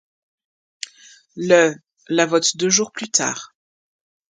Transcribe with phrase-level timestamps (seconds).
[1.35, 1.75] Le'
[2.09, 3.53] la vote deux jours plus tard.